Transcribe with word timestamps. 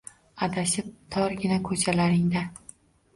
Adashib 0.45 0.87
torgina 1.15 1.57
ko’chalaringda 1.67 2.43